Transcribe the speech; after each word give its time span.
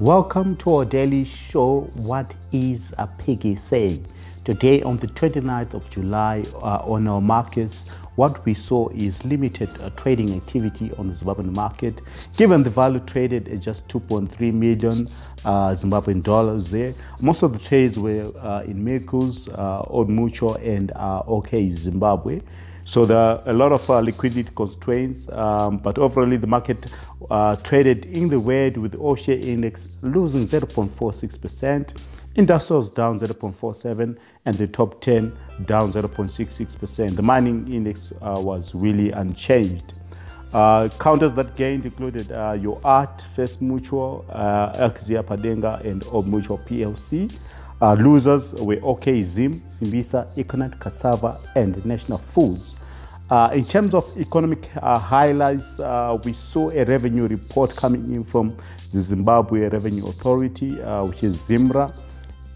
Welcome 0.00 0.54
to 0.58 0.76
our 0.76 0.84
daily 0.84 1.24
show. 1.24 1.80
What 1.94 2.32
is 2.52 2.92
a 2.98 3.08
piggy 3.08 3.56
saying? 3.56 4.06
Today, 4.44 4.80
on 4.82 4.98
the 4.98 5.08
29th 5.08 5.74
of 5.74 5.90
July, 5.90 6.44
uh, 6.54 6.84
on 6.86 7.08
our 7.08 7.20
markets, 7.20 7.82
what 8.14 8.44
we 8.44 8.54
saw 8.54 8.90
is 8.90 9.24
limited 9.24 9.68
uh, 9.80 9.90
trading 9.90 10.36
activity 10.36 10.92
on 10.98 11.08
the 11.08 11.14
Zimbabwean 11.14 11.52
market. 11.52 11.98
Given 12.36 12.62
the 12.62 12.70
value 12.70 13.00
traded 13.00 13.48
at 13.48 13.58
just 13.58 13.88
2.3 13.88 14.54
million 14.54 15.08
uh, 15.44 15.74
Zimbabwean 15.74 16.22
dollars 16.22 16.70
there, 16.70 16.94
most 17.20 17.42
of 17.42 17.52
the 17.52 17.58
trades 17.58 17.98
were 17.98 18.30
uh, 18.38 18.62
in 18.62 18.84
Meikles, 18.84 19.48
uh, 19.58 19.82
Old 19.88 20.08
Mutual, 20.08 20.54
and 20.58 20.92
uh, 20.92 21.24
OK 21.26 21.74
Zimbabwe. 21.74 22.40
So 22.88 23.04
there 23.04 23.18
are 23.18 23.42
a 23.44 23.52
lot 23.52 23.72
of 23.72 23.90
uh, 23.90 24.00
liquidity 24.00 24.48
constraints, 24.56 25.28
um, 25.32 25.76
but 25.76 25.98
overall 25.98 26.38
the 26.38 26.46
market 26.46 26.90
uh, 27.30 27.54
traded 27.56 28.06
in 28.16 28.30
the 28.30 28.38
red 28.38 28.78
with 28.78 28.92
the 28.92 29.16
share 29.16 29.36
index 29.36 29.90
losing 30.00 30.48
0.46%, 30.48 32.00
industrials 32.36 32.88
down 32.88 33.20
0.47, 33.20 34.18
and 34.46 34.54
the 34.54 34.66
top 34.66 35.02
10 35.02 35.36
down 35.66 35.92
0.66%. 35.92 37.14
The 37.14 37.20
mining 37.20 37.70
index 37.70 38.10
uh, 38.22 38.36
was 38.38 38.74
really 38.74 39.10
unchanged. 39.10 39.92
Uh, 40.54 40.88
counters 40.98 41.34
that 41.34 41.56
gained 41.56 41.84
included 41.84 42.32
uh, 42.32 42.52
your 42.58 42.80
Art, 42.84 43.22
First 43.36 43.60
Mutual, 43.60 44.24
uh, 44.30 44.72
Axia 44.78 45.22
Padenga, 45.22 45.84
and 45.84 46.06
Old 46.10 46.26
Mutual 46.26 46.56
PLC. 46.56 47.30
Uh, 47.82 47.92
losers 47.92 48.54
were 48.54 48.78
OK 48.82 49.22
Zim, 49.22 49.60
Simbisa, 49.68 50.26
Econet, 50.38 50.80
Cassava, 50.80 51.38
and 51.54 51.84
National 51.84 52.16
Foods. 52.16 52.76
Uh, 53.30 53.50
in 53.52 53.62
terms 53.62 53.92
of 53.92 54.04
economic 54.16 54.70
uh, 54.80 54.98
highlights, 54.98 55.78
uh, 55.80 56.18
we 56.24 56.32
saw 56.32 56.70
a 56.70 56.82
revenue 56.84 57.26
report 57.28 57.74
coming 57.76 58.14
in 58.14 58.24
from 58.24 58.56
the 58.94 59.02
Zimbabwe 59.02 59.68
Revenue 59.68 60.06
Authority, 60.06 60.80
uh, 60.80 61.04
which 61.04 61.22
is 61.22 61.36
ZIMRA, 61.36 61.94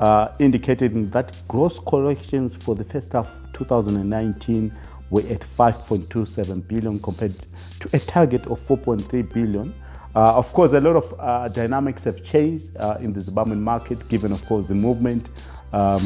uh, 0.00 0.28
indicating 0.38 1.10
that 1.10 1.36
gross 1.46 1.78
collections 1.78 2.56
for 2.56 2.74
the 2.74 2.84
first 2.84 3.12
half 3.12 3.28
2019 3.52 4.72
were 5.10 5.20
at 5.28 5.40
5.27 5.58 6.66
billion 6.66 6.98
compared 7.00 7.36
to 7.80 7.90
a 7.92 7.98
target 7.98 8.46
of 8.46 8.58
4.3 8.60 9.30
billion. 9.34 9.74
Uh, 10.14 10.36
of 10.36 10.50
course, 10.54 10.72
a 10.72 10.80
lot 10.80 10.96
of 10.96 11.52
dynamics 11.52 12.02
have 12.04 12.24
changed 12.24 12.68
in 13.00 13.12
the 13.12 13.20
Zimbabwean 13.20 13.60
market, 13.60 14.08
given, 14.08 14.32
of 14.32 14.42
course, 14.46 14.66
the 14.68 14.74
movement. 14.74 15.28
Um, 15.74 16.02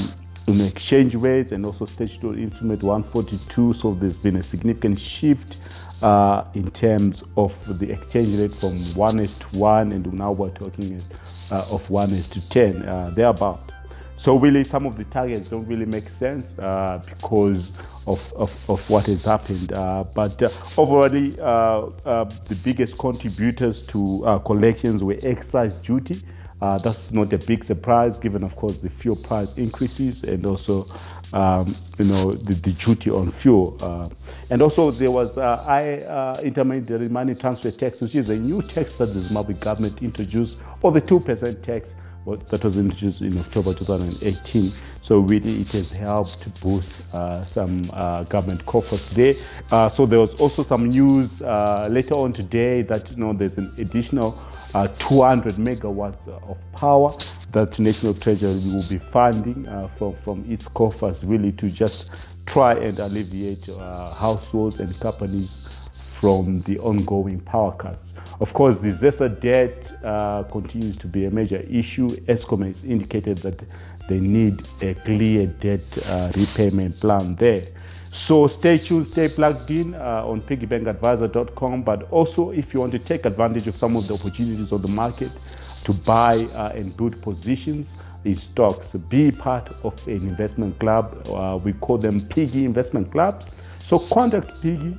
in 0.47 0.61
exchange 0.61 1.15
rate 1.15 1.51
and 1.51 1.67
also 1.67 1.87
statutory 1.87 2.43
instrument 2.43 2.83
142 2.83 3.73
so 3.75 3.95
there's 3.95 4.19
been 4.19 4.37
a 4.37 4.43
significant 4.43 4.99
shift 4.99 5.61
uh, 6.03 6.45
in 6.55 6.71
terms 6.71 7.25
of 7.37 7.55
the 7.81 7.91
exchange 7.91 8.39
rate 8.39 8.55
from 8.55 8.79
1 8.95 9.19
is 9.19 9.39
to 9.41 9.47
1 9.59 9.93
and 9.93 10.13
now 10.13 10.31
we're 10.31 10.51
talking 10.51 11.03
uh, 11.51 11.67
of 11.71 11.89
1 11.91 12.11
is 12.11 12.29
to 12.31 12.49
10 12.49 12.83
uh, 12.83 13.11
thereabout. 13.11 13.61
So 14.19 14.39
really 14.39 14.63
some 14.65 14.87
of 14.87 14.97
the 14.97 15.05
targets 15.05 15.51
don't 15.51 15.67
really 15.67 15.85
make 15.85 16.09
sense 16.09 16.59
uh, 16.59 17.03
because 17.07 17.73
of, 18.07 18.33
of, 18.35 18.57
of, 18.71 18.89
what 18.89 19.07
has 19.07 19.25
happened 19.25 19.73
uh, 19.73 20.05
but 20.15 20.41
uh, 20.43 20.49
overall 20.79 21.09
the 21.09 22.61
biggest 22.65 22.97
contributors 22.99 23.85
to 23.89 24.41
collections 24.47 25.03
were 25.03 25.17
excise 25.23 25.75
duty 25.79 26.23
uh, 26.63 26.79
that's 26.79 27.11
not 27.11 27.33
a 27.33 27.39
big 27.39 27.65
surprise, 27.65 28.17
given, 28.19 28.43
of 28.43 28.57
course, 28.57 28.79
the 28.79 28.89
fuel 28.89 29.17
price 29.17 29.53
increases 29.57 30.23
and 30.23 30.47
also, 30.47 30.87
um, 31.35 31.77
you 31.99 32.07
know, 32.07 32.33
the, 32.33 32.55
the, 32.55 32.73
duty 32.73 33.11
on 33.11 33.31
fuel. 33.31 33.77
Uh, 33.81 34.09
and 34.49 34.63
also, 34.63 34.91
there 34.91 35.11
was 35.11 35.37
uh, 35.37 35.63
I, 35.67 36.01
uh, 36.03 36.41
intermediary 36.43 37.11
money 37.11 37.35
transfer 37.35 37.71
tax, 37.71 38.01
which 38.01 38.15
is 38.15 38.31
a 38.31 38.37
new 38.37 38.63
tax 38.63 38.95
that 38.95 39.07
the 39.07 39.21
Zimbabwe 39.21 39.55
government 39.57 40.03
introduced, 40.03 40.57
or 40.81 40.93
the 40.93 41.03
2% 41.03 41.63
tax 41.63 41.95
that 42.35 42.65
was 42.65 42.77
introduced 42.77 43.21
in 43.21 43.39
October 43.39 43.73
2018. 43.73 44.73
So 45.03 45.21
really, 45.21 45.61
it 45.61 45.71
has 45.73 45.91
helped 45.91 46.43
to 46.43 46.49
boost 46.61 46.89
uh, 47.13 47.45
some 47.45 47.85
uh, 47.93 48.25
government 48.25 48.67
coffers 48.67 49.09
there. 49.11 49.35
Uh, 49.71 49.89
so 49.89 50.07
there 50.07 50.19
was 50.19 50.35
also 50.41 50.65
some 50.65 50.89
news 50.89 51.41
uh, 51.43 51.87
later 51.91 52.15
on 52.15 52.33
today 52.33 52.83
that 52.83 53.11
you 53.11 53.17
know 53.17 53.33
there's 53.33 53.57
an 53.59 53.73
additional 53.79 54.39
uh, 54.75 54.89
200 54.99 55.55
megawatts 55.55 56.27
of 56.29 56.59
power 56.73 57.15
that 57.53 57.79
National 57.79 58.13
Treasury 58.13 58.75
will 58.75 58.89
be 58.89 58.99
funding 58.99 59.67
uh, 59.69 59.87
from 59.97 60.15
from 60.25 60.45
its 60.51 60.67
coffers, 60.67 61.25
really 61.25 61.53
to 61.53 61.71
just 61.71 62.11
try 62.47 62.75
and 62.75 62.99
alleviate 62.99 63.67
households 63.67 64.81
and 64.81 64.99
companies 65.01 65.66
from 66.21 66.63
the 66.63 66.79
ongoing 66.79 67.41
power 67.41 67.73
cuts. 67.73 68.13
Of 68.41 68.53
course, 68.53 68.79
the 68.79 68.89
ZESA 68.89 69.41
debt 69.41 69.93
uh, 70.05 70.43
continues 70.45 70.97
to 70.99 71.07
be 71.07 71.25
a 71.27 71.31
major 71.31 71.59
issue. 71.69 72.09
Eskom 72.27 72.67
has 72.67 72.85
indicated 72.85 73.39
that 73.39 73.63
they 74.09 74.21
need 74.21 74.63
a 74.83 74.95
clear 74.95 75.47
debt 75.47 75.81
uh, 76.07 76.33
repayment 76.37 76.99
plan 77.01 77.35
there. 77.37 77.65
So 78.13 78.47
stay 78.47 78.79
tuned, 78.79 79.07
stay 79.07 79.29
plugged 79.29 79.71
in 79.71 79.95
uh, 79.95 80.25
on 80.25 80.41
piggybankadvisor.com. 80.43 81.83
But 81.83 82.11
also, 82.11 82.51
if 82.51 82.73
you 82.73 82.81
want 82.81 82.93
to 82.93 82.99
take 82.99 83.27
advantage 83.27 83.67
of 83.67 83.77
some 83.77 83.97
of 83.97 84.07
the 84.07 84.15
opportunities 84.15 84.73
on 84.73 84.83
the 84.83 84.89
market 84.89 85.33
to 85.85 85.93
buy 85.93 86.45
uh, 86.55 86.73
and 86.75 86.97
build 86.97 87.21
positions 87.23 87.91
in 88.25 88.37
stocks, 88.39 88.93
be 88.93 89.31
part 89.31 89.71
of 89.83 89.95
an 90.09 90.23
investment 90.29 90.79
club. 90.79 91.27
Uh, 91.29 91.59
we 91.63 91.73
call 91.75 91.99
them 91.99 92.21
Piggy 92.29 92.65
Investment 92.65 93.11
Clubs. 93.13 93.47
So 93.81 93.99
contact 93.99 94.61
Piggy 94.63 94.97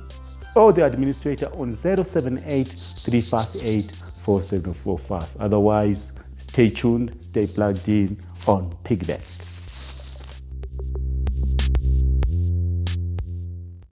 or 0.54 0.72
the 0.72 0.84
administrator 0.84 1.46
on 1.54 1.74
078 1.74 2.68
358 3.04 3.92
4745. 4.24 5.36
Otherwise, 5.40 6.12
stay 6.38 6.68
tuned, 6.70 7.18
stay 7.30 7.46
plugged 7.46 7.88
in 7.88 8.20
on 8.46 8.74
Piggybank. 8.84 9.20